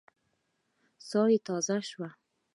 [1.07, 2.09] ساه يې تازه شوه.